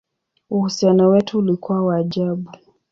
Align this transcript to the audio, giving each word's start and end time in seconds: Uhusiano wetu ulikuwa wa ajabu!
Uhusiano 0.49 1.09
wetu 1.09 1.39
ulikuwa 1.39 1.85
wa 1.85 1.95
ajabu! 1.97 2.51